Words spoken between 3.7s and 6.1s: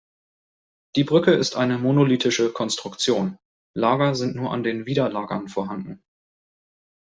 Lager sind nur an den Widerlagern vorhanden.